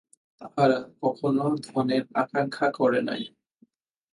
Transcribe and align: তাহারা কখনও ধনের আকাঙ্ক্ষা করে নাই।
তাহারা 0.41 0.79
কখনও 1.01 1.47
ধনের 1.67 2.03
আকাঙ্ক্ষা 2.15 2.67
করে 2.71 2.99
নাই। 3.01 3.21